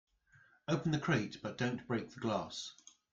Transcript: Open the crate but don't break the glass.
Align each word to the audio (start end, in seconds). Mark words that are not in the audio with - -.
Open 0.67 0.89
the 0.93 0.97
crate 0.97 1.37
but 1.43 1.59
don't 1.59 1.85
break 1.87 2.09
the 2.09 2.19
glass. 2.19 2.73